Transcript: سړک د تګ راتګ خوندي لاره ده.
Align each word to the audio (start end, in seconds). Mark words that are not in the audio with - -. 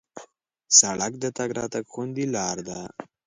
سړک 0.79 1.13
د 1.19 1.25
تګ 1.37 1.49
راتګ 1.59 1.83
خوندي 1.91 2.25
لاره 2.35 2.63
ده. 2.69 2.79